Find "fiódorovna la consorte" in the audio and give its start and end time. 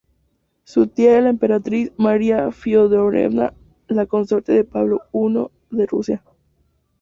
2.51-4.51